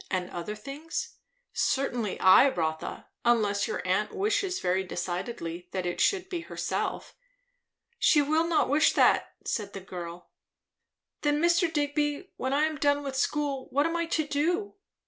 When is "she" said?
7.99-8.19